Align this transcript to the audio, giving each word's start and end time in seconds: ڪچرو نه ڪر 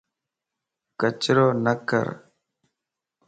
ڪچرو 0.99 1.47
نه 1.63 1.73
ڪر 1.89 2.07